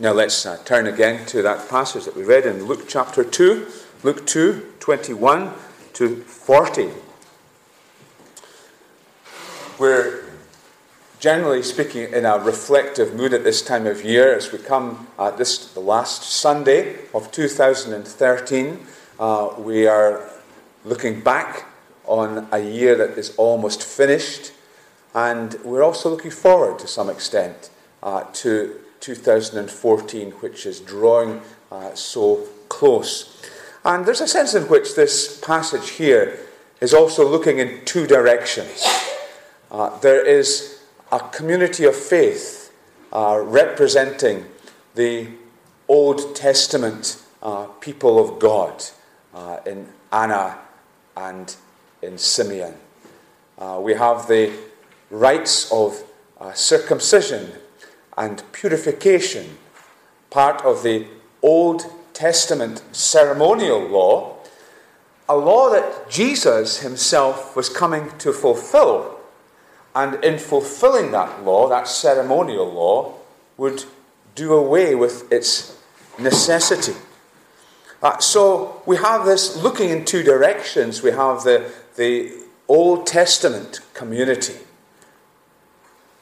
[0.00, 3.66] Now let's uh, turn again to that passage that we read in Luke chapter 2,
[4.04, 5.52] Luke 2, 21
[5.94, 6.90] to 40.
[9.76, 10.22] We're
[11.18, 15.36] generally speaking in a reflective mood at this time of year as we come at
[15.36, 18.86] this the last Sunday of 2013.
[19.18, 20.30] Uh, we are
[20.84, 21.66] looking back
[22.04, 24.52] on a year that is almost finished,
[25.12, 27.70] and we're also looking forward to some extent
[28.04, 33.42] uh, to 2014, which is drawing uh, so close.
[33.84, 36.38] And there's a sense in which this passage here
[36.80, 38.84] is also looking in two directions.
[39.70, 40.82] Uh, there is
[41.12, 42.72] a community of faith
[43.12, 44.44] uh, representing
[44.94, 45.28] the
[45.88, 48.84] Old Testament uh, people of God
[49.34, 50.58] uh, in Anna
[51.16, 51.54] and
[52.02, 52.74] in Simeon.
[53.58, 54.52] Uh, we have the
[55.10, 56.04] rites of
[56.54, 57.52] circumcision
[58.18, 59.56] and purification,
[60.28, 61.06] part of the
[61.40, 64.36] Old Testament ceremonial law,
[65.28, 69.20] a law that Jesus himself was coming to fulfill.
[69.94, 73.14] And in fulfilling that law, that ceremonial law,
[73.56, 73.84] would
[74.34, 75.78] do away with its
[76.18, 76.94] necessity.
[78.02, 81.02] Uh, so we have this looking in two directions.
[81.02, 82.32] We have the, the
[82.66, 84.56] Old Testament community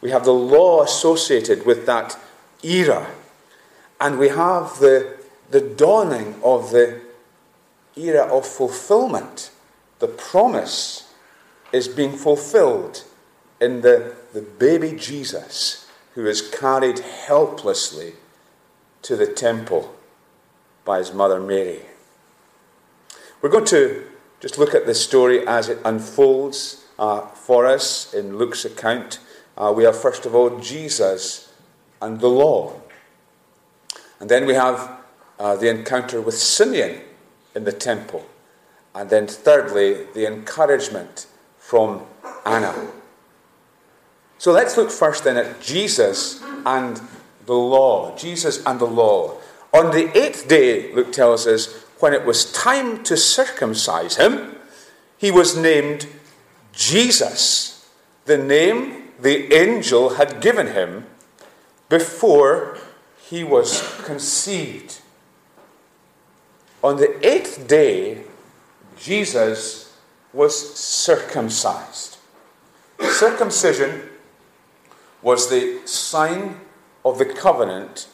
[0.00, 2.18] we have the law associated with that
[2.62, 3.10] era.
[4.00, 5.18] And we have the,
[5.50, 7.00] the dawning of the
[7.96, 9.50] era of fulfillment.
[9.98, 11.12] The promise
[11.72, 13.04] is being fulfilled
[13.60, 18.14] in the, the baby Jesus who is carried helplessly
[19.02, 19.94] to the temple
[20.84, 21.82] by his mother Mary.
[23.40, 24.04] We're going to
[24.40, 29.18] just look at this story as it unfolds uh, for us in Luke's account.
[29.56, 31.52] Uh, we have, first of all, Jesus
[32.02, 32.80] and the law.
[34.20, 35.00] And then we have
[35.38, 37.00] uh, the encounter with Simeon
[37.54, 38.26] in the temple.
[38.94, 41.26] And then, thirdly, the encouragement
[41.58, 42.02] from
[42.44, 42.74] Anna.
[44.38, 47.00] So let's look first then at Jesus and
[47.46, 48.16] the law.
[48.16, 49.36] Jesus and the law.
[49.72, 54.56] On the eighth day, Luke tells us, when it was time to circumcise him,
[55.16, 56.06] he was named
[56.72, 57.88] Jesus,
[58.26, 61.06] the name the angel had given him
[61.88, 62.78] before
[63.18, 65.00] he was conceived.
[66.82, 68.24] On the eighth day,
[68.98, 69.96] Jesus
[70.32, 72.18] was circumcised.
[73.00, 74.02] Circumcision
[75.22, 76.60] was the sign
[77.04, 78.08] of the covenant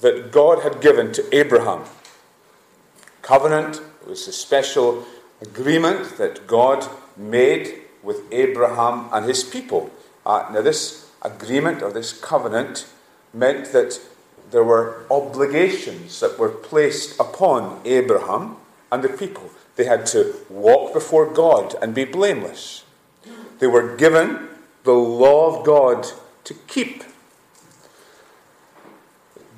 [0.00, 1.84] that God had given to Abraham.
[3.22, 5.04] Covenant was a special
[5.42, 9.90] agreement that God made with Abraham and his people.
[10.26, 12.88] Uh, now, this agreement or this covenant
[13.32, 14.00] meant that
[14.50, 18.56] there were obligations that were placed upon Abraham
[18.90, 19.50] and the people.
[19.76, 22.82] They had to walk before God and be blameless.
[23.60, 24.48] They were given
[24.82, 26.08] the law of God
[26.42, 27.04] to keep.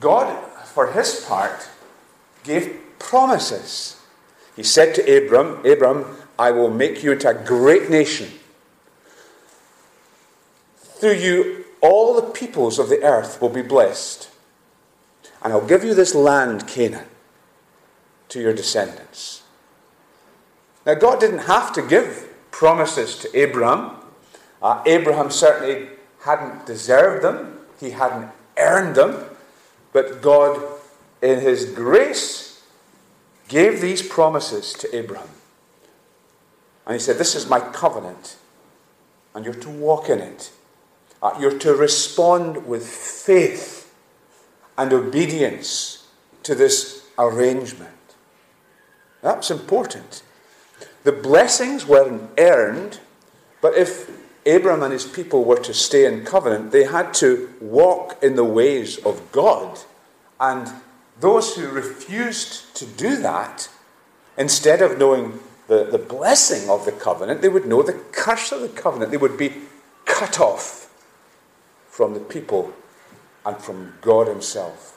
[0.01, 1.67] God, for his part,
[2.45, 3.97] gave promises.
[4.55, 8.38] He said to Abram, Abram, I will make you into a great nation.
[10.99, 14.31] Through you, all the peoples of the earth will be blessed.
[15.43, 17.07] And I'll give you this land, Canaan,
[18.31, 19.43] to your descendants.
[20.85, 23.97] Now, God didn't have to give promises to Abraham.
[24.61, 25.89] Uh, Abraham certainly
[26.23, 29.25] hadn't deserved them, he hadn't earned them.
[29.93, 30.61] But God,
[31.23, 32.65] in his grace,
[33.47, 35.29] gave these promises to Abraham.
[36.87, 38.37] And he said, This is my covenant,
[39.35, 40.51] and you're to walk in it.
[41.23, 43.93] Uh, you're to respond with faith
[44.77, 46.07] and obedience
[46.45, 47.91] to this arrangement.
[49.21, 50.23] That's important.
[51.03, 53.01] The blessings weren't earned,
[53.61, 54.11] but if
[54.47, 58.45] Abram and his people were to stay in covenant, they had to walk in the
[58.45, 59.81] ways of God.
[60.39, 60.71] And
[61.19, 63.69] those who refused to do that,
[64.37, 68.61] instead of knowing the, the blessing of the covenant, they would know the curse of
[68.61, 69.11] the covenant.
[69.11, 69.53] They would be
[70.05, 70.88] cut off
[71.99, 72.73] from the people
[73.45, 74.97] and from God Himself.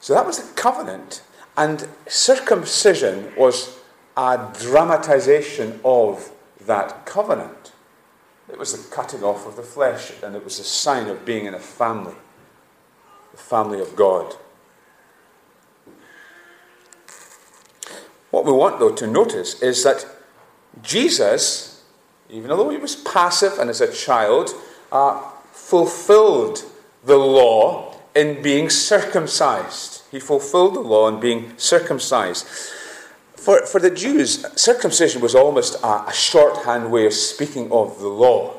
[0.00, 1.22] So that was the covenant.
[1.56, 3.78] And circumcision was
[4.16, 6.32] a dramatization of
[6.66, 7.70] that covenant.
[8.50, 11.46] It was the cutting off of the flesh, and it was a sign of being
[11.46, 12.16] in a family,
[13.30, 14.34] the family of God.
[18.32, 20.04] What we want, though, to notice is that
[20.82, 21.84] Jesus,
[22.28, 24.50] even though he was passive and as a child,
[24.92, 25.18] uh,
[25.52, 26.64] fulfilled
[27.04, 30.02] the law in being circumcised.
[30.10, 32.46] He fulfilled the law in being circumcised.
[33.34, 38.08] For, for the Jews, circumcision was almost a, a shorthand way of speaking of the
[38.08, 38.54] law.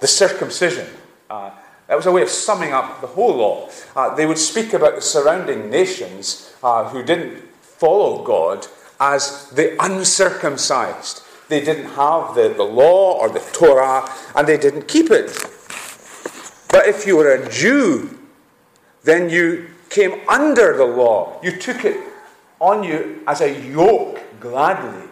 [0.00, 0.86] The circumcision.
[1.28, 1.50] Uh,
[1.88, 3.70] that was a way of summing up the whole law.
[3.96, 8.66] Uh, they would speak about the surrounding nations uh, who didn't follow God
[9.00, 11.22] as the uncircumcised.
[11.48, 15.30] They didn't have the, the law or the Torah and they didn't keep it.
[16.68, 18.18] But if you were a Jew,
[19.04, 21.40] then you came under the law.
[21.42, 21.96] You took it
[22.60, 25.08] on you as a yoke gladly.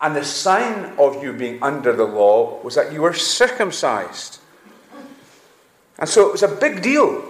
[0.00, 4.38] And the sign of you being under the law was that you were circumcised.
[5.98, 7.24] And so it was a big deal.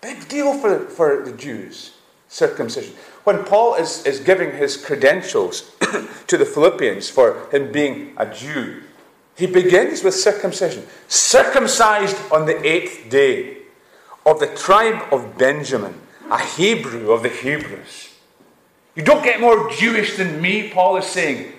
[0.00, 1.92] Big deal for, for the Jews,
[2.30, 2.94] circumcision.
[3.24, 5.70] When Paul is, is giving his credentials
[6.28, 8.82] to the Philippians for him being a Jew,
[9.36, 10.86] he begins with circumcision.
[11.08, 13.58] Circumcised on the eighth day
[14.24, 15.94] of the tribe of Benjamin,
[16.30, 18.14] a Hebrew of the Hebrews.
[18.94, 21.52] You don't get more Jewish than me, Paul is saying.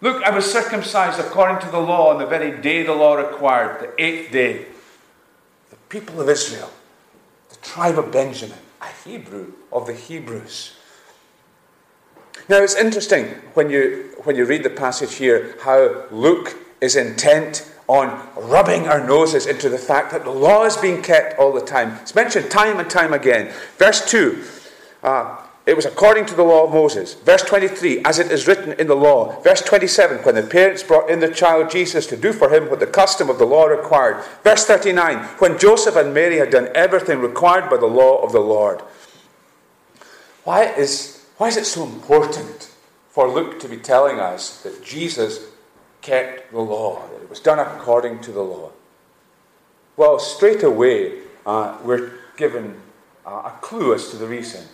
[0.00, 3.80] Look, I was circumcised according to the law on the very day the law required,
[3.80, 4.66] the eighth day.
[5.70, 6.70] The people of Israel,
[7.48, 10.76] the tribe of Benjamin, a Hebrew of the Hebrews.
[12.48, 17.70] Now it's interesting when you, when you read the passage here how Luke is intent
[17.88, 21.60] on rubbing our noses into the fact that the law is being kept all the
[21.60, 21.98] time.
[22.02, 23.52] It's mentioned time and time again.
[23.78, 24.44] Verse 2
[25.02, 27.14] uh, it was according to the law of Moses.
[27.14, 29.40] Verse 23, as it is written in the law.
[29.40, 32.78] Verse 27, when the parents brought in the child Jesus to do for him what
[32.78, 34.22] the custom of the law required.
[34.44, 38.40] Verse 39, when Joseph and Mary had done everything required by the law of the
[38.40, 38.80] Lord.
[40.44, 42.72] Why is, why is it so important
[43.08, 45.46] for Luke to be telling us that Jesus
[46.00, 48.70] kept the law, that it was done according to the law?
[49.96, 52.80] Well, straight away, uh, we're given
[53.26, 54.68] uh, a clue as to the reason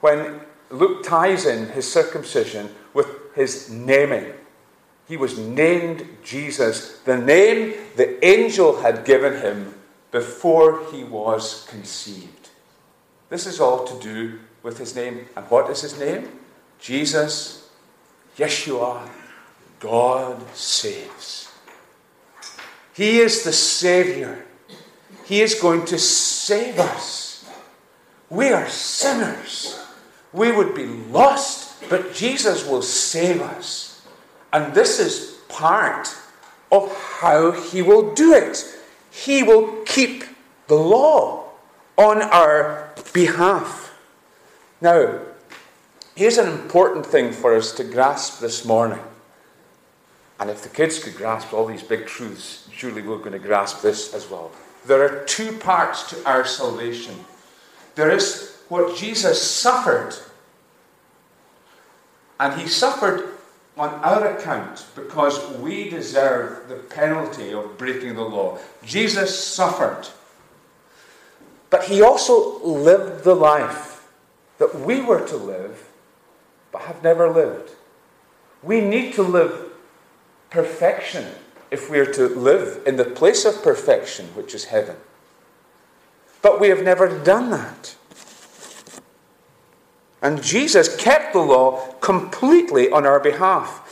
[0.00, 4.32] when Luke ties in his circumcision with his naming.
[5.08, 9.74] He was named Jesus, the name the angel had given him
[10.12, 12.50] before he was conceived.
[13.28, 15.26] This is all to do with his name.
[15.36, 16.28] And what is his name?
[16.78, 17.68] Jesus,
[18.36, 19.08] Yeshua,
[19.80, 21.50] God saves.
[22.92, 24.44] He is the Savior.
[25.24, 27.48] He is going to save us.
[28.28, 29.80] We are sinners
[30.32, 34.06] we would be lost, but Jesus will save us.
[34.52, 36.14] And this is part
[36.70, 38.64] of how he will do it.
[39.10, 40.24] He will keep
[40.68, 41.48] the law
[41.96, 43.98] on our behalf.
[44.80, 45.20] Now,
[46.14, 49.00] here's an important thing for us to grasp this morning.
[50.38, 53.82] And if the kids could grasp all these big truths, surely we're going to grasp
[53.82, 54.50] this as well.
[54.86, 57.14] There are two parts to our salvation.
[57.94, 60.14] There is what Jesus suffered.
[62.38, 63.34] And he suffered
[63.76, 68.58] on our account because we deserve the penalty of breaking the law.
[68.84, 70.08] Jesus suffered.
[71.68, 74.08] But he also lived the life
[74.58, 75.88] that we were to live
[76.72, 77.72] but have never lived.
[78.62, 79.70] We need to live
[80.50, 81.26] perfection
[81.70, 84.96] if we are to live in the place of perfection, which is heaven.
[86.42, 87.96] But we have never done that.
[90.22, 93.86] And Jesus kept the law completely on our behalf.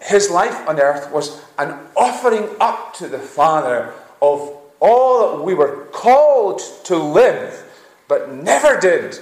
[0.00, 5.54] His life on earth was an offering up to the Father of all that we
[5.54, 7.64] were called to live,
[8.06, 9.18] but never did.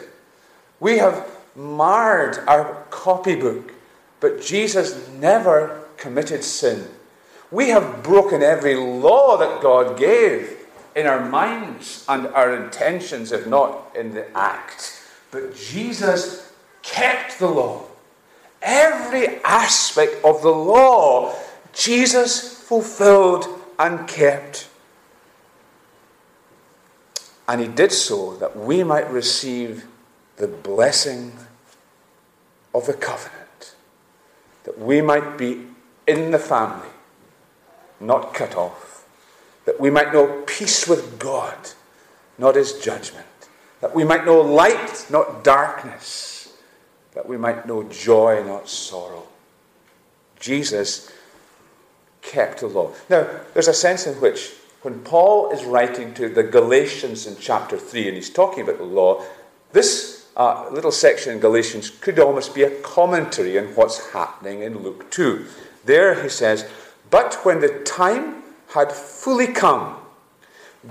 [0.78, 3.72] We have marred our copybook,
[4.20, 6.88] but Jesus never committed sin.
[7.50, 13.46] We have broken every law that God gave in our minds and our intentions, if
[13.46, 14.95] not in the act.
[15.36, 16.50] But Jesus
[16.80, 17.84] kept the law.
[18.62, 21.34] Every aspect of the law,
[21.74, 23.46] Jesus fulfilled
[23.78, 24.66] and kept.
[27.46, 29.84] And he did so that we might receive
[30.38, 31.32] the blessing
[32.74, 33.74] of the covenant,
[34.64, 35.66] that we might be
[36.06, 36.88] in the family,
[38.00, 39.06] not cut off,
[39.66, 41.58] that we might know peace with God,
[42.38, 43.26] not his judgment
[43.80, 46.54] that we might know light, not darkness,
[47.14, 49.24] that we might know joy, not sorrow.
[50.38, 51.12] Jesus
[52.22, 52.92] kept the law.
[53.08, 54.52] Now, there's a sense in which,
[54.82, 58.84] when Paul is writing to the Galatians in chapter 3, and he's talking about the
[58.84, 59.24] law,
[59.72, 64.82] this uh, little section in Galatians could almost be a commentary on what's happening in
[64.82, 65.46] Luke 2.
[65.84, 66.68] There he says,
[67.10, 69.96] But when the time had fully come,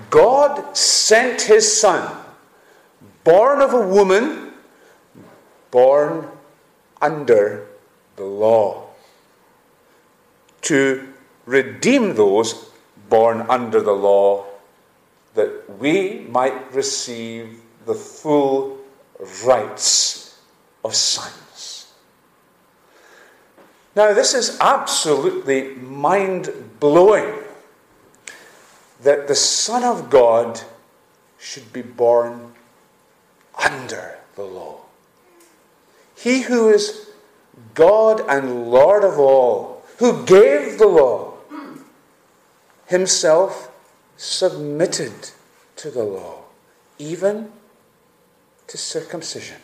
[0.09, 2.24] God sent his Son
[3.25, 4.53] born of a woman,
[5.71, 6.29] born
[7.01, 7.67] under
[8.15, 8.87] the law,
[10.61, 11.11] to
[11.45, 12.71] redeem those
[13.09, 14.45] born under the law,
[15.33, 18.77] that we might receive the full
[19.43, 20.39] rights
[20.83, 21.91] of sons.
[23.95, 27.33] Now, this is absolutely mind blowing
[29.01, 30.61] that the Son of God
[31.37, 32.54] should be born
[33.63, 34.79] under the law.
[36.15, 37.09] He who is
[37.73, 41.33] God and Lord of all, who gave the law,
[42.87, 43.71] himself
[44.17, 45.31] submitted
[45.77, 46.39] to the law,
[46.97, 47.51] even
[48.67, 49.57] to circumcision.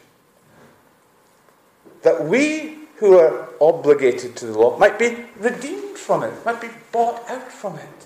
[2.02, 6.70] That we who are obligated to the law might be redeemed from it, might be
[6.92, 8.06] bought out from it.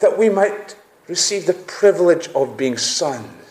[0.00, 3.43] That we might receive the privilege of being sons,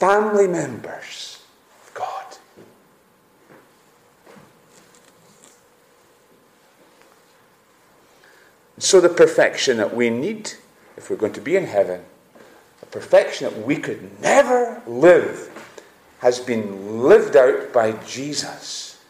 [0.00, 1.40] family members
[1.86, 2.24] of God.
[8.78, 10.54] So, the perfection that we need
[10.96, 12.02] if we're going to be in heaven,
[12.82, 15.48] a perfection that we could never live,
[16.18, 19.02] has been lived out by Jesus.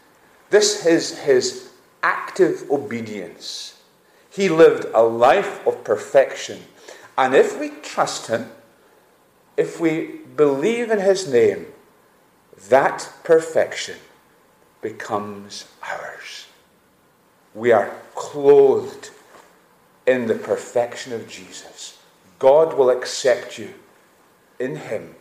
[0.50, 1.70] This is his
[2.02, 3.70] active obedience
[4.30, 6.62] he lived a life of perfection.
[7.18, 8.50] And if we trust Him,
[9.60, 11.66] if we believe in His name,
[12.68, 13.98] that perfection
[14.80, 16.46] becomes ours.
[17.54, 19.10] We are clothed
[20.06, 21.98] in the perfection of Jesus.
[22.38, 23.74] God will accept you
[24.58, 25.14] in Him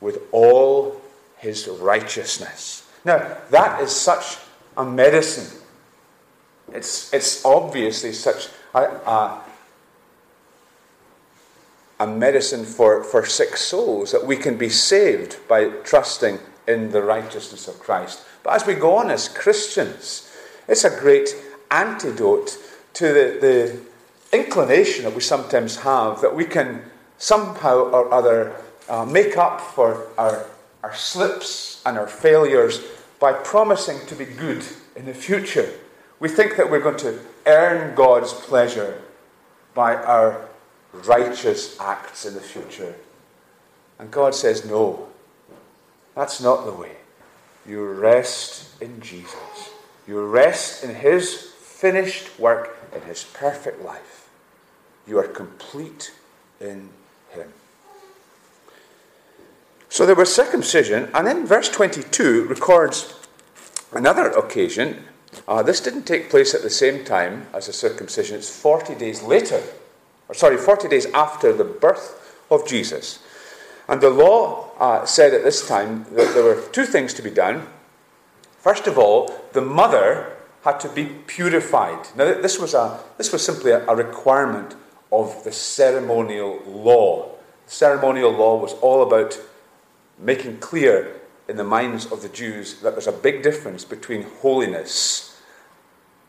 [0.00, 1.00] with all
[1.36, 2.88] His righteousness.
[3.04, 4.38] Now, that is such
[4.76, 5.58] a medicine
[6.72, 9.42] it's, it's obviously such a, a,
[12.00, 17.02] a medicine for, for sick souls that we can be saved by trusting in the
[17.02, 18.24] righteousness of Christ.
[18.42, 20.32] But as we go on as Christians,
[20.68, 21.34] it's a great
[21.70, 22.56] antidote
[22.94, 26.82] to the, the inclination that we sometimes have that we can
[27.16, 28.54] somehow or other
[28.88, 30.46] uh, make up for our,
[30.82, 32.80] our slips and our failures
[33.18, 34.64] by promising to be good
[34.94, 35.72] in the future.
[36.20, 39.00] We think that we're going to earn God's pleasure
[39.74, 40.48] by our
[40.92, 42.94] righteous acts in the future.
[43.98, 45.08] And God says, no,
[46.14, 46.96] that's not the way.
[47.66, 49.70] You rest in Jesus.
[50.06, 54.28] You rest in His finished work, in His perfect life.
[55.06, 56.12] You are complete
[56.60, 56.88] in
[57.30, 57.52] Him.
[59.90, 63.14] So there was circumcision, and then verse 22 records
[63.92, 65.04] another occasion
[65.46, 68.36] uh, this didn't take place at the same time as the circumcision.
[68.36, 69.62] It's 40 days later,
[70.28, 73.20] or sorry, 40 days after the birth of Jesus.
[73.88, 77.30] And the law uh, said at this time that there were two things to be
[77.30, 77.66] done.
[78.58, 82.08] First of all, the mother had to be purified.
[82.14, 84.74] Now, this was, a, this was simply a, a requirement
[85.10, 87.30] of the ceremonial law.
[87.66, 89.40] The ceremonial law was all about
[90.18, 95.40] making clear in the minds of the Jews that there's a big difference between holiness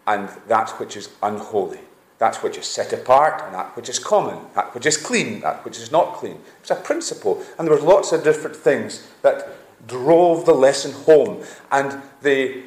[0.07, 1.79] and that which is unholy.
[2.19, 5.65] That which is set apart and that which is common, that which is clean, that
[5.65, 6.39] which is not clean.
[6.59, 7.43] It's a principle.
[7.57, 9.47] And there were lots of different things that
[9.87, 11.43] drove the lesson home.
[11.71, 12.63] And the,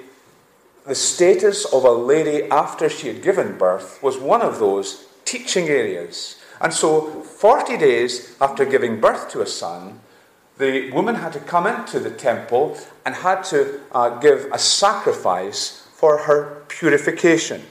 [0.87, 5.69] the status of a lady after she had given birth was one of those teaching
[5.69, 6.43] areas.
[6.61, 10.01] And so, 40 days after giving birth to a son,
[10.59, 15.89] the woman had to come into the temple and had to uh, give a sacrifice
[15.93, 17.63] for her purification.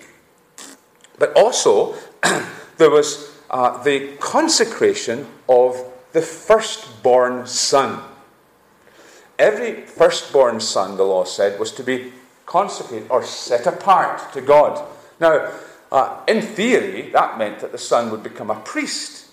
[1.21, 1.93] But also,
[2.77, 5.77] there was uh, the consecration of
[6.13, 8.01] the firstborn son.
[9.37, 12.11] Every firstborn son, the law said, was to be
[12.47, 14.83] consecrated or set apart to God.
[15.19, 15.51] Now,
[15.91, 19.27] uh, in theory, that meant that the son would become a priest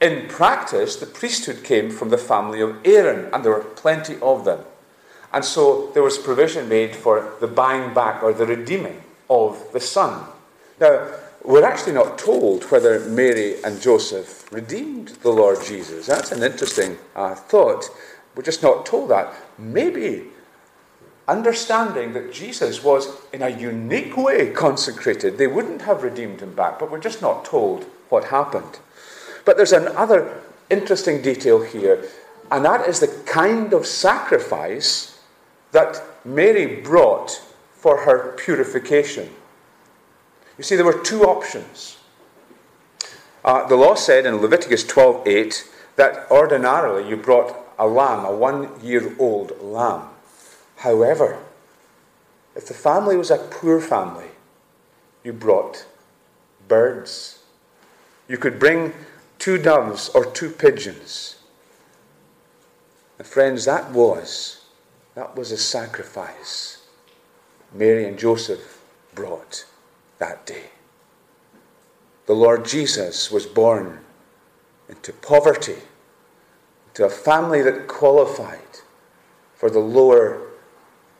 [0.00, 4.46] in practice, the priesthood came from the family of Aaron, and there were plenty of
[4.46, 4.60] them.
[5.30, 9.78] And so there was provision made for the buying back or the redeeming of the
[9.78, 10.26] son.
[10.80, 11.08] Now,
[11.44, 16.06] we're actually not told whether Mary and Joseph redeemed the Lord Jesus.
[16.06, 17.90] That's an interesting uh, thought.
[18.34, 19.34] We're just not told that.
[19.58, 20.24] Maybe
[21.28, 26.78] understanding that Jesus was in a unique way consecrated, they wouldn't have redeemed him back,
[26.78, 28.78] but we're just not told what happened.
[29.44, 32.04] But there's another interesting detail here,
[32.50, 35.20] and that is the kind of sacrifice
[35.72, 37.30] that Mary brought
[37.72, 39.30] for her purification.
[40.58, 41.96] You see, there were two options.
[43.44, 48.80] Uh, the law said in Leviticus 12:8 that ordinarily you brought a lamb, a one
[48.80, 50.08] year old lamb.
[50.76, 51.38] However,
[52.54, 54.30] if the family was a poor family,
[55.24, 55.86] you brought
[56.68, 57.40] birds.
[58.28, 58.92] You could bring
[59.38, 61.36] two doves or two pigeons.
[63.18, 64.62] And friends, that was
[65.14, 66.82] that was a sacrifice
[67.72, 68.82] Mary and Joseph
[69.14, 69.66] brought
[70.22, 70.66] that day.
[72.26, 73.98] The Lord Jesus was born
[74.88, 75.80] into poverty,
[76.94, 78.78] to a family that qualified
[79.56, 80.40] for the lower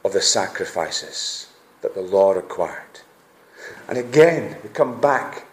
[0.05, 1.47] of the sacrifices
[1.81, 3.01] that the law required.
[3.89, 5.47] And again, we come back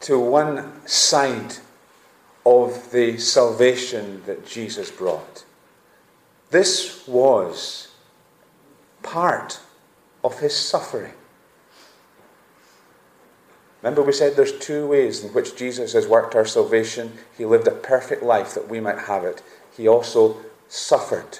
[0.00, 1.54] to one side
[2.44, 5.44] of the salvation that Jesus brought.
[6.50, 7.88] This was
[9.02, 9.60] part
[10.22, 11.14] of his suffering.
[13.82, 17.12] Remember, we said there's two ways in which Jesus has worked our salvation.
[17.36, 19.42] He lived a perfect life that we might have it.
[19.74, 20.36] He also
[20.68, 21.38] suffered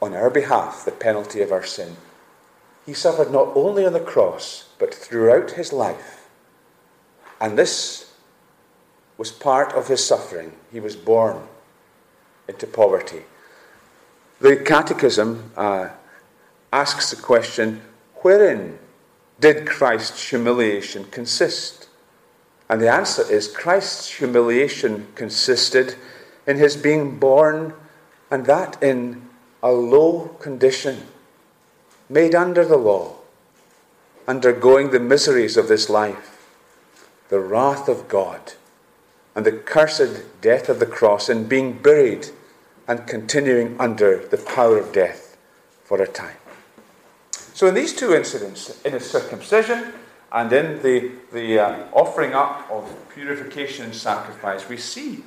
[0.00, 1.96] on our behalf the penalty of our sin.
[2.86, 6.28] He suffered not only on the cross, but throughout his life.
[7.40, 8.12] And this
[9.16, 10.52] was part of his suffering.
[10.72, 11.42] He was born
[12.48, 13.22] into poverty.
[14.40, 15.90] The Catechism uh,
[16.72, 17.82] asks the question
[18.22, 18.78] wherein
[19.40, 21.88] did Christ's humiliation consist?
[22.68, 25.94] And the answer is Christ's humiliation consisted
[26.46, 27.74] in his being born,
[28.30, 29.28] and that in
[29.62, 31.06] a low condition,
[32.08, 33.16] made under the law,
[34.26, 36.52] undergoing the miseries of this life,
[37.28, 38.54] the wrath of God,
[39.34, 42.28] and the cursed death of the cross, and being buried
[42.86, 45.36] and continuing under the power of death
[45.84, 46.36] for a time.
[47.58, 49.92] So, in these two incidents, in his circumcision
[50.30, 55.24] and in the, the uh, offering up of purification and sacrifice, we see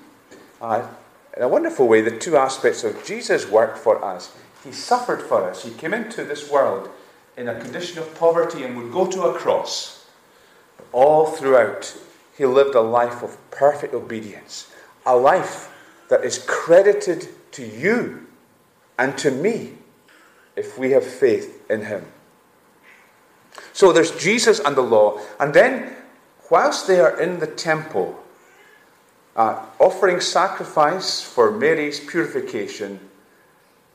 [0.61, 0.87] uh,
[1.35, 4.33] in a wonderful way the two aspects of Jesus' work for us.
[4.63, 6.87] He suffered for us, he came into this world
[7.35, 10.07] in a condition of poverty and would go to a cross.
[10.77, 11.97] But All throughout,
[12.37, 14.71] he lived a life of perfect obedience,
[15.05, 15.69] a life
[16.07, 18.25] that is credited to you
[18.97, 19.73] and to me
[20.55, 22.05] if we have faith in him.
[23.73, 25.19] So there's Jesus and the law.
[25.39, 25.95] And then,
[26.49, 28.21] whilst they are in the temple,
[29.35, 32.99] uh, offering sacrifice for Mary's purification,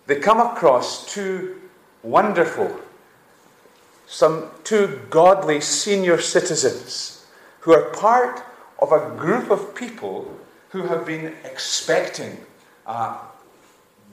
[0.06, 1.60] they come across two
[2.02, 2.80] wonderful,
[4.06, 7.26] some two godly senior citizens
[7.60, 8.42] who are part
[8.78, 10.38] of a group of people
[10.70, 12.38] who have been expecting
[12.86, 13.18] uh,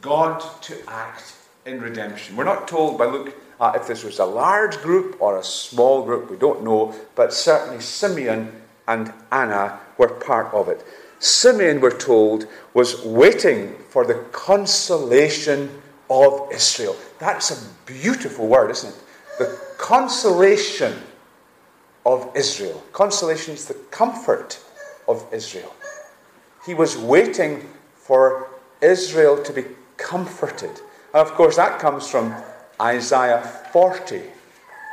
[0.01, 1.35] God to act
[1.65, 2.35] in redemption.
[2.35, 6.03] We're not told by Luke uh, if this was a large group or a small
[6.03, 10.85] group, we don't know, but certainly Simeon and Anna were part of it.
[11.19, 15.69] Simeon, we're told, was waiting for the consolation
[16.09, 16.95] of Israel.
[17.19, 19.03] That's a beautiful word, isn't it?
[19.39, 20.93] The consolation
[22.05, 22.83] of Israel.
[22.91, 24.59] Consolation is the comfort
[25.07, 25.73] of Israel.
[26.65, 28.49] He was waiting for
[28.81, 29.63] Israel to be
[29.97, 30.81] comforted.
[31.13, 32.35] And of course, that comes from
[32.83, 33.41] Isaiah
[33.71, 34.21] 40,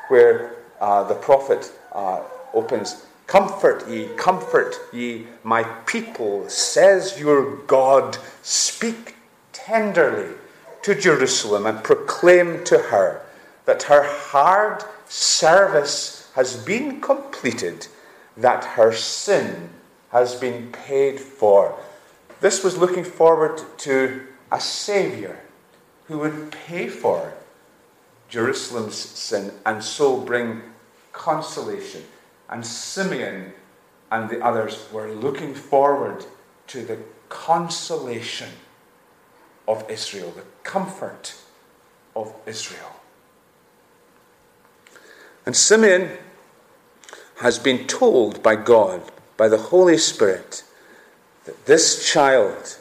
[0.08, 2.22] where uh, the prophet uh,
[2.54, 8.18] opens Comfort ye, comfort ye, my people, says your God.
[8.42, 9.14] Speak
[9.52, 10.34] tenderly
[10.82, 13.22] to Jerusalem and proclaim to her
[13.66, 17.86] that her hard service has been completed,
[18.36, 19.70] that her sin
[20.10, 21.78] has been paid for.
[22.40, 25.38] This was looking forward to a Saviour
[26.08, 27.32] who would pay for
[28.30, 30.62] Jerusalem's sin and so bring
[31.12, 32.04] consolation.
[32.48, 33.52] And Simeon
[34.10, 36.24] and the others were looking forward
[36.68, 38.48] to the consolation
[39.68, 41.36] of Israel, the comfort
[42.16, 43.00] of Israel.
[45.46, 46.10] And Simeon
[47.40, 49.02] has been told by God,
[49.36, 50.62] by the Holy Spirit,
[51.44, 52.78] that this child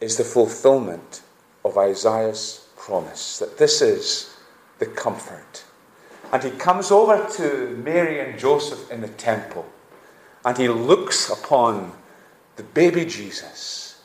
[0.00, 1.22] is the fulfillment
[1.64, 4.29] of Isaiah's promise, that this is
[4.80, 5.64] the comfort.
[6.32, 9.66] And he comes over to Mary and Joseph in the temple
[10.44, 11.92] and he looks upon
[12.56, 14.02] the baby Jesus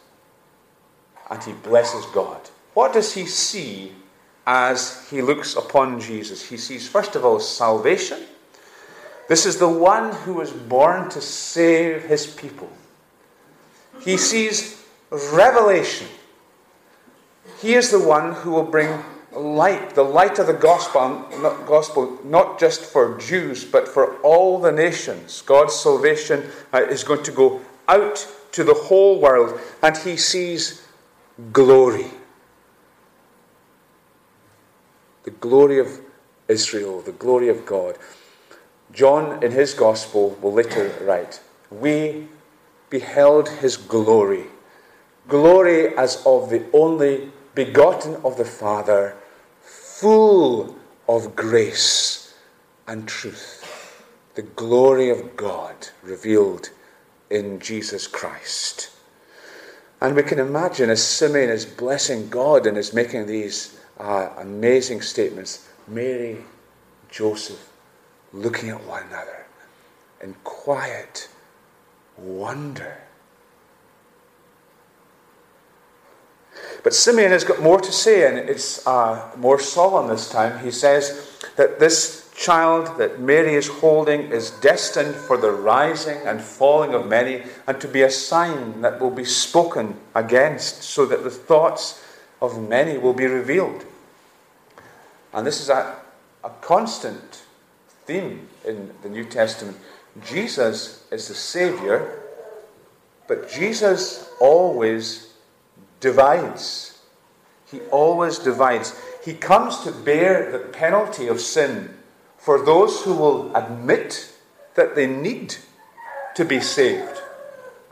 [1.30, 2.42] and he blesses God.
[2.74, 3.94] What does he see
[4.46, 6.48] as he looks upon Jesus?
[6.48, 8.20] He sees, first of all, salvation.
[9.28, 12.70] This is the one who was born to save his people.
[14.02, 16.08] He sees revelation.
[17.60, 19.04] He is the one who will bring
[19.38, 24.60] light, the light of the gospel, not, gospel, not just for Jews, but for all
[24.60, 25.42] the nations.
[25.42, 30.86] God's salvation uh, is going to go out to the whole world, and he sees
[31.52, 32.12] glory.
[35.24, 36.00] The glory of
[36.48, 37.98] Israel, the glory of God.
[38.92, 42.28] John, in his gospel, will later write, We
[42.90, 44.46] beheld his glory,
[45.28, 49.16] glory as of the only begotten of the Father,
[50.00, 50.76] full
[51.08, 52.34] of grace
[52.86, 54.04] and truth.
[54.36, 56.70] The glory of God revealed
[57.30, 58.90] in Jesus Christ.
[60.02, 65.02] And we can imagine as Simeon is blessing God and is making these uh, amazing
[65.02, 66.40] statements Mary,
[67.10, 67.72] Joseph,
[68.34, 69.46] looking at one another
[70.22, 71.30] in quiet
[72.18, 73.05] wonder.
[76.84, 80.64] But Simeon has got more to say, and it's uh, more solemn this time.
[80.64, 86.42] He says that this child that Mary is holding is destined for the rising and
[86.42, 91.24] falling of many, and to be a sign that will be spoken against, so that
[91.24, 92.04] the thoughts
[92.42, 93.86] of many will be revealed.
[95.34, 95.96] And this is a,
[96.44, 97.44] a constant
[98.06, 99.78] theme in the New Testament.
[100.26, 102.22] Jesus is the Savior,
[103.28, 105.34] but Jesus always
[106.06, 107.02] divides.
[107.72, 108.94] He always divides.
[109.26, 111.98] He comes to bear the penalty of sin
[112.38, 114.32] for those who will admit
[114.76, 115.56] that they need
[116.36, 117.18] to be saved.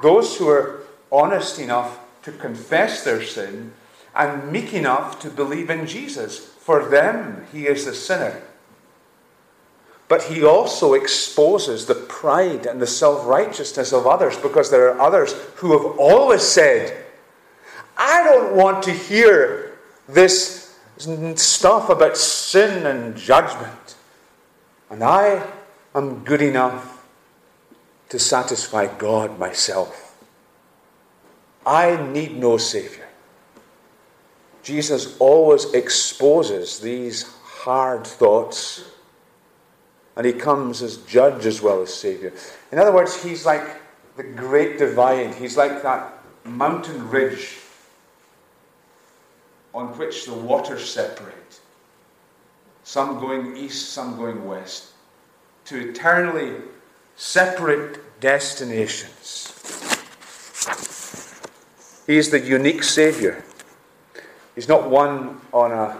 [0.03, 3.73] Those who are honest enough to confess their sin
[4.13, 6.37] and meek enough to believe in Jesus.
[6.37, 8.43] For them, he is the sinner.
[10.07, 15.01] But he also exposes the pride and the self righteousness of others because there are
[15.01, 17.03] others who have always said,
[17.97, 19.77] I don't want to hear
[20.07, 20.77] this
[21.35, 23.95] stuff about sin and judgment.
[24.89, 25.45] And I
[25.95, 27.05] am good enough
[28.09, 30.15] to satisfy God myself.
[31.65, 33.07] I need no Savior.
[34.61, 38.83] Jesus always exposes these hard thoughts,
[40.15, 42.33] and he comes as judge as well as Savior.
[42.71, 43.81] In other words, he's like
[44.15, 46.13] the great divide, he's like that
[46.45, 47.57] mountain ridge
[49.73, 51.59] on which the waters separate,
[52.83, 54.91] some going east, some going west,
[55.65, 56.53] to eternally
[57.15, 59.49] separate destinations.
[62.05, 63.43] He is the unique Saviour.
[64.55, 65.97] He's not one on a,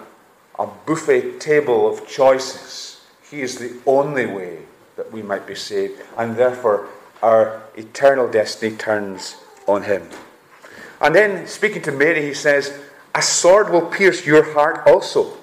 [0.59, 3.01] a buffet table of choices.
[3.29, 4.59] He is the only way
[4.95, 6.87] that we might be saved, and therefore
[7.23, 10.07] our eternal destiny turns on Him.
[11.01, 12.77] And then, speaking to Mary, he says,
[13.15, 15.37] a sword will pierce your heart also.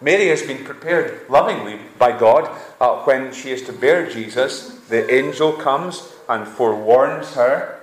[0.00, 2.48] Mary has been prepared lovingly by God
[2.80, 4.78] uh, when she is to bear Jesus.
[4.88, 7.80] The angel comes and forewarns her.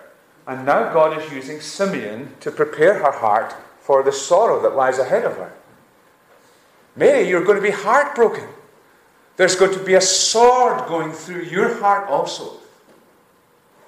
[0.47, 4.99] And now God is using Simeon to prepare her heart for the sorrow that lies
[4.99, 5.51] ahead of her.
[6.95, 8.47] Mary, you're going to be heartbroken.
[9.35, 12.59] There's going to be a sword going through your heart also.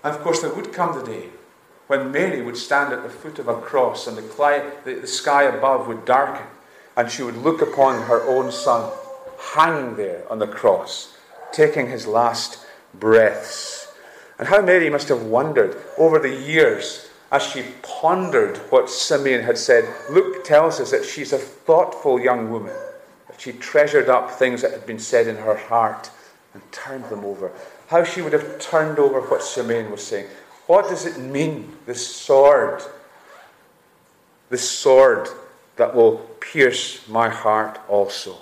[0.03, 1.29] And of course, there would come the day
[1.87, 5.87] when Mary would stand at the foot of a cross and the, the sky above
[5.87, 6.45] would darken
[6.95, 8.91] and she would look upon her own son
[9.53, 11.15] hang there on the cross,
[11.51, 13.87] taking his last breaths.
[14.39, 19.57] And how Mary must have wondered over the years as she pondered what Simeon had
[19.57, 19.93] said.
[20.09, 22.75] Luke tells us that she's a thoughtful young woman,
[23.27, 26.09] that she treasured up things that had been said in her heart
[26.53, 27.51] and turned them over.
[27.87, 30.27] How she would have turned over what Simeon was saying.
[30.67, 32.83] What does it mean, this sword?
[34.49, 35.29] This sword
[35.77, 38.35] that will pierce my heart also.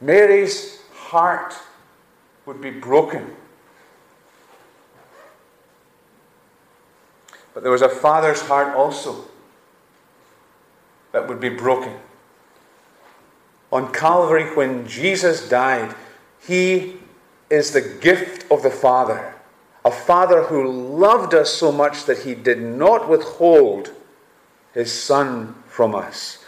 [0.00, 1.54] Mary's heart
[2.44, 3.34] would be broken.
[7.54, 9.24] But there was a father's heart also
[11.12, 11.94] that would be broken.
[13.72, 15.94] On Calvary, when Jesus died,
[16.46, 16.96] he
[17.48, 19.35] is the gift of the Father
[19.86, 23.92] a father who loved us so much that he did not withhold
[24.74, 26.44] his son from us.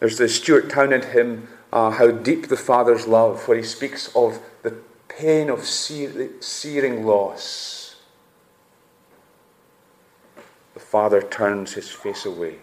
[0.00, 4.38] There's the Stuart Townend hymn, uh, How Deep the Father's Love, where he speaks of
[4.62, 4.76] the
[5.08, 7.96] pain of searing loss.
[10.74, 12.56] The father turns his face away.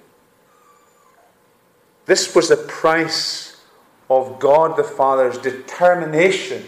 [2.06, 3.60] This was the price
[4.08, 6.64] of God the Father's determination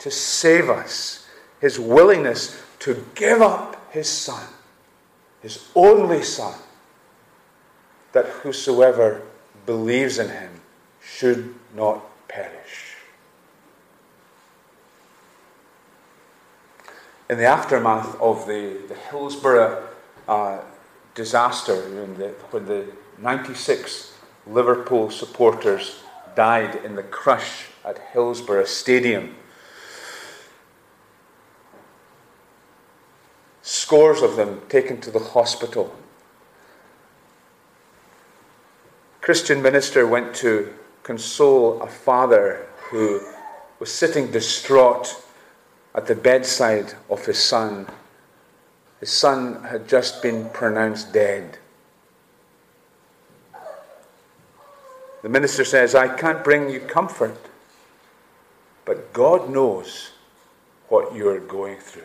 [0.00, 1.26] to save us,
[1.58, 4.44] his willingness to give up his Son,
[5.40, 6.58] his only Son,
[8.10, 9.22] that whosoever
[9.66, 10.50] believes in him
[11.00, 12.96] should not perish.
[17.30, 19.88] In the aftermath of the, the Hillsborough
[20.26, 20.58] uh,
[21.14, 22.86] disaster when the, when the
[23.18, 24.18] 96
[24.48, 26.00] Liverpool supporters
[26.34, 29.36] died in the crush at Hillsborough Stadium.
[33.62, 35.94] Scores of them taken to the hospital.
[39.20, 43.20] Christian minister went to console a father who
[43.78, 45.14] was sitting distraught
[45.94, 47.86] at the bedside of his son.
[48.98, 51.58] His son had just been pronounced dead.
[55.22, 57.36] The minister says, I can't bring you comfort,
[58.84, 60.10] but God knows
[60.88, 62.02] what you're going through.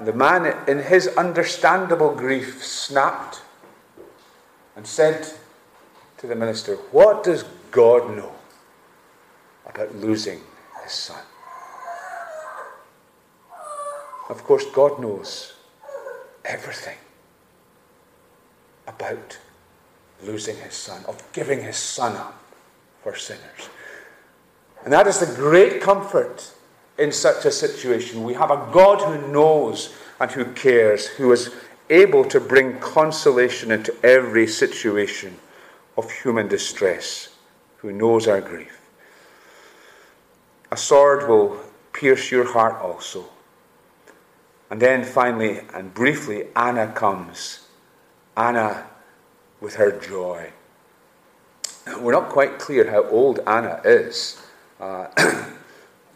[0.00, 3.42] And the man, in his understandable grief, snapped
[4.74, 5.30] and said
[6.16, 8.32] to the minister, What does God know
[9.66, 10.40] about losing
[10.82, 11.20] his son?
[14.30, 15.52] Of course, God knows
[16.46, 16.96] everything
[18.86, 19.36] about
[20.24, 22.42] losing his son, of giving his son up
[23.02, 23.68] for sinners.
[24.82, 26.54] And that is the great comfort
[27.00, 28.22] in such a situation.
[28.22, 31.50] We have a God who knows and who cares, who is
[31.88, 35.36] able to bring consolation into every situation
[35.96, 37.30] of human distress,
[37.78, 38.80] who knows our grief.
[40.70, 41.58] A sword will
[41.92, 43.24] pierce your heart also.
[44.70, 47.66] And then finally and briefly, Anna comes.
[48.36, 48.86] Anna
[49.60, 50.52] with her joy.
[51.98, 54.40] We're not quite clear how old Anna is.
[54.78, 55.08] Uh,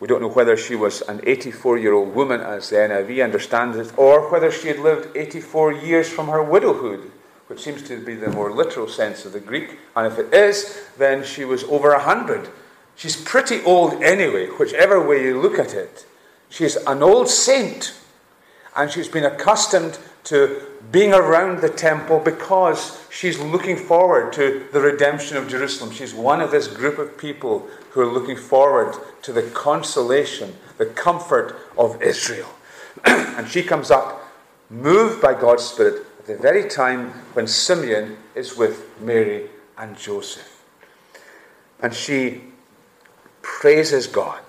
[0.00, 3.76] we don't know whether she was an 84 year old woman, as the NIV understands
[3.76, 7.11] it, or whether she had lived 84 years from her widowhood,
[7.46, 9.78] which seems to be the more literal sense of the Greek.
[9.96, 12.48] And if it is, then she was over 100.
[12.96, 16.07] She's pretty old anyway, whichever way you look at it.
[16.48, 17.94] She's an old saint,
[18.76, 24.80] and she's been accustomed to being around the temple because she's looking forward to the
[24.80, 25.90] redemption of Jerusalem.
[25.90, 30.87] She's one of this group of people who are looking forward to the consolation, the
[30.87, 32.48] comfort of Israel.
[33.04, 34.20] and she comes up,
[34.68, 40.64] moved by God's Spirit, at the very time when Simeon is with Mary and Joseph.
[41.80, 42.42] And she
[43.42, 44.42] praises God.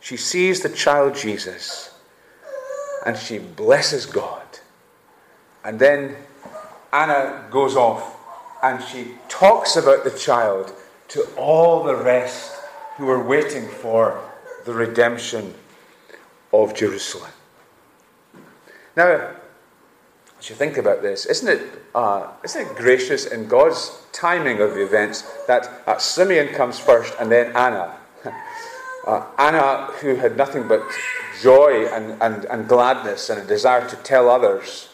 [0.00, 1.92] She sees the child Jesus
[3.04, 4.46] and she blesses God.
[5.62, 6.16] And then
[6.94, 8.16] Anna goes off
[8.62, 10.72] and she talks about the child
[11.10, 12.56] to all the rest
[12.96, 14.20] who are waiting for
[14.64, 15.54] the redemption
[16.52, 17.30] of Jerusalem.
[18.96, 19.30] Now,
[20.38, 21.62] as you think about this, isn't it,
[21.94, 27.14] uh, isn't it gracious in God's timing of the events that uh, Simeon comes first
[27.20, 27.96] and then Anna?
[29.06, 30.82] Uh, Anna, who had nothing but
[31.40, 34.90] joy and, and, and gladness and a desire to tell others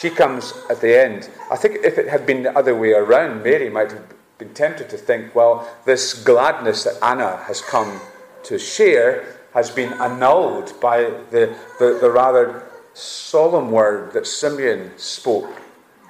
[0.00, 1.28] she comes at the end.
[1.50, 4.90] I think if it had been the other way around, Mary might have been tempted
[4.90, 8.00] to think, well, this gladness that Anna has come
[8.44, 15.60] to share has been annulled by the, the, the rather solemn word that Simeon spoke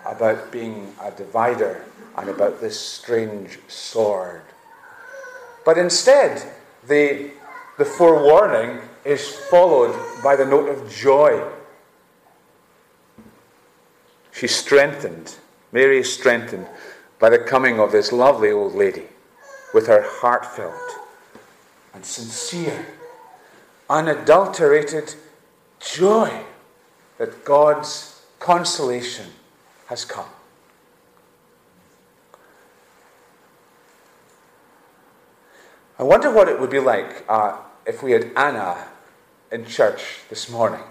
[0.04, 1.84] about being a divider
[2.16, 4.42] and about this strange sword.
[5.64, 6.42] But instead,
[6.86, 7.30] the,
[7.78, 11.44] the forewarning is followed by the note of joy
[14.36, 15.34] She's strengthened.
[15.72, 16.66] Mary is strengthened
[17.18, 19.06] by the coming of this lovely old lady
[19.72, 20.98] with her heartfelt
[21.94, 22.86] and sincere,
[23.88, 25.14] unadulterated
[25.80, 26.44] joy
[27.18, 29.26] that God's consolation
[29.86, 30.26] has come.
[35.98, 38.88] I wonder what it would be like uh, if we had Anna
[39.50, 40.82] in church this morning.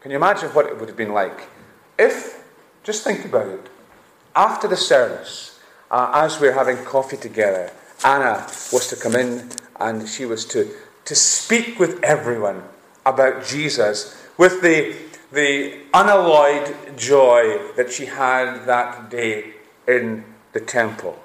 [0.00, 1.48] Can you imagine what it would have been like
[1.98, 2.38] if
[2.88, 3.66] just think about it.
[4.34, 5.58] After the service,
[5.90, 7.70] uh, as we were having coffee together,
[8.04, 10.68] Anna was to come in and she was to,
[11.04, 12.62] to speak with everyone
[13.04, 14.94] about Jesus with the,
[15.32, 19.54] the unalloyed joy that she had that day
[19.86, 21.18] in the temple.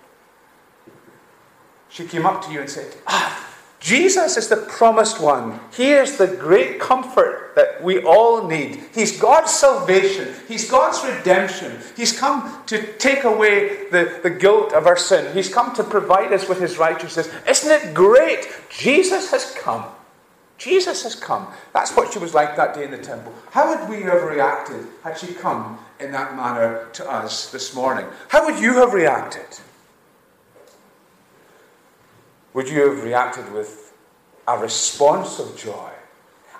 [1.89, 3.52] She came up to you and said, Ah,
[3.83, 5.59] Jesus is the promised one.
[5.75, 8.79] He is the great comfort that we all need.
[8.95, 10.33] He's God's salvation.
[10.47, 11.79] He's God's redemption.
[11.97, 15.33] He's come to take away the, the guilt of our sin.
[15.33, 17.29] He's come to provide us with His righteousness.
[17.45, 18.47] Isn't it great?
[18.69, 19.83] Jesus has come.
[20.57, 21.47] Jesus has come.
[21.73, 23.33] That's what she was like that day in the temple.
[23.51, 28.05] How would we have reacted had she come in that manner to us this morning?
[28.29, 29.59] How would you have reacted?
[32.53, 33.93] Would you have reacted with
[34.47, 35.89] a response of joy?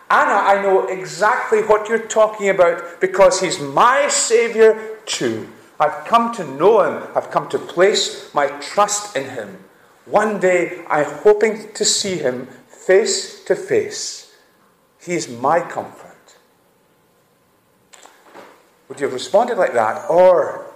[0.09, 5.49] Anna, I know exactly what you're talking about because he's my Saviour too.
[5.79, 9.63] I've come to know him, I've come to place my trust in him.
[10.05, 14.35] One day I'm hoping to see him face to face.
[14.99, 16.37] He's my comfort.
[18.87, 20.09] Would you have responded like that?
[20.09, 20.67] Or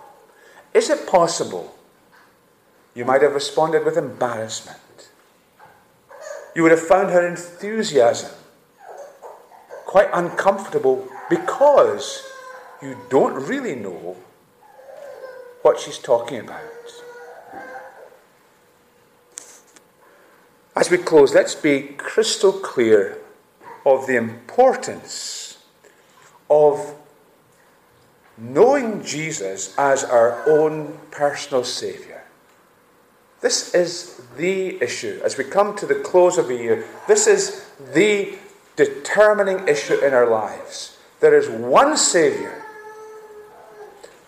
[0.73, 1.75] is it possible
[2.95, 4.79] you might have responded with embarrassment?
[6.55, 8.31] You would have found her enthusiasm
[9.85, 12.23] quite uncomfortable because
[12.81, 14.17] you don't really know
[15.61, 16.61] what she's talking about.
[20.75, 23.17] As we close, let's be crystal clear
[23.85, 25.57] of the importance
[26.49, 26.95] of
[28.37, 32.23] knowing Jesus as our own personal Saviour.
[33.41, 35.19] This is the issue.
[35.23, 38.37] As we come to the close of the year, this is the
[38.75, 40.97] determining issue in our lives.
[41.19, 42.63] There is one Saviour,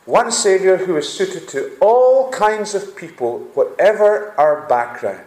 [0.06, 5.26] one Saviour who is suited to all kinds of people, whatever our background.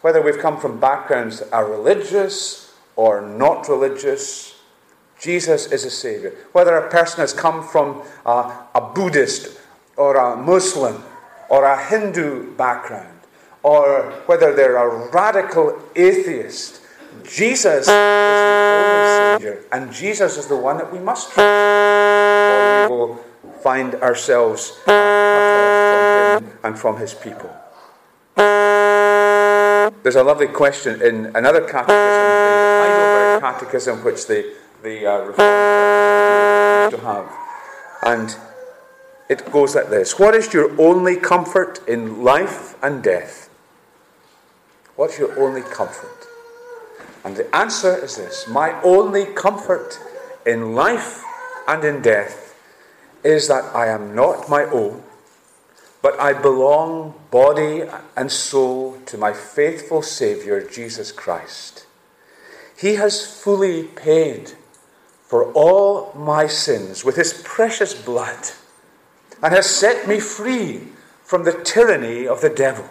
[0.00, 4.54] Whether we've come from backgrounds that are religious or not religious,
[5.20, 6.32] Jesus is a Savior.
[6.52, 9.58] Whether a person has come from uh, a Buddhist
[9.96, 11.02] or a Muslim
[11.48, 13.17] or a Hindu background,
[13.62, 16.80] or whether they're a radical atheist,
[17.24, 22.96] Jesus is the only Savior, and Jesus is the one that we must trust, or
[22.96, 23.24] we will
[23.62, 27.54] find ourselves cut off from Him and from His people.
[30.02, 36.92] There's a lovely question in another catechism, the Heidelberg Catechism, which the the uh, Reformed
[36.92, 37.30] to have.
[38.02, 38.36] And
[39.28, 43.47] it goes like this What is your only comfort in life and death?
[44.98, 46.26] What's your only comfort?
[47.24, 49.96] And the answer is this My only comfort
[50.44, 51.22] in life
[51.68, 52.56] and in death
[53.22, 55.04] is that I am not my own,
[56.02, 57.84] but I belong body
[58.16, 61.86] and soul to my faithful Saviour, Jesus Christ.
[62.76, 64.54] He has fully paid
[65.22, 68.50] for all my sins with his precious blood
[69.44, 70.88] and has set me free
[71.22, 72.90] from the tyranny of the devil.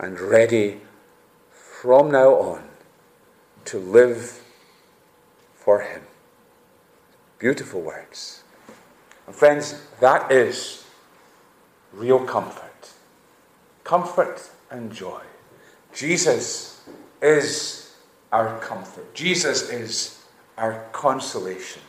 [0.00, 0.80] and ready
[1.52, 2.64] from now on
[3.66, 4.42] to live
[5.54, 6.02] for him.
[7.38, 8.42] Beautiful words.
[9.26, 10.84] And friends, that is
[11.92, 12.90] real comfort.
[13.84, 15.22] Comfort and joy.
[15.94, 16.82] Jesus
[17.22, 17.94] is
[18.32, 19.14] our comfort.
[19.14, 20.24] Jesus is
[20.56, 21.82] our consolation.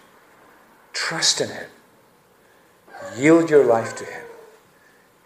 [0.94, 1.70] Trust in Him.
[3.18, 4.26] Yield your life to Him.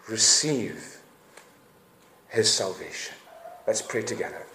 [0.08, 0.95] Receive
[2.28, 3.14] His salvation.
[3.66, 4.46] Let's pray together.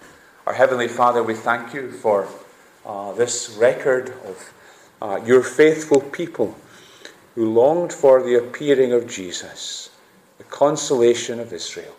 [0.45, 2.27] Our Heavenly Father, we thank you for
[2.85, 4.53] uh, this record of
[5.01, 6.55] uh, your faithful people
[7.35, 9.89] who longed for the appearing of Jesus,
[10.37, 11.95] the consolation of Israel.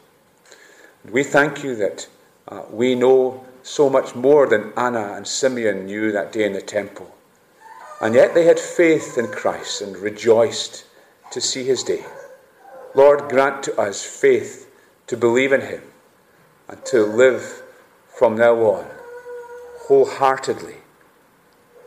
[1.10, 2.08] we thank you that
[2.48, 6.62] uh, we know so much more than Anna and Simeon knew that day in the
[6.62, 7.14] temple.
[8.00, 10.84] And yet they had faith in Christ and rejoiced
[11.30, 12.04] to see his day.
[12.94, 14.68] Lord, grant to us faith
[15.12, 15.82] to believe in him
[16.68, 17.62] and to live
[18.16, 18.86] from now on
[19.80, 20.76] wholeheartedly,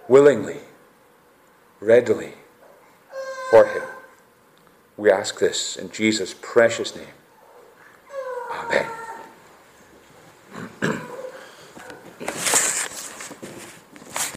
[0.07, 0.59] willingly,
[1.79, 2.33] readily
[3.49, 3.81] for him.
[4.95, 7.15] We ask this in Jesus' precious name.
[8.53, 8.91] Amen.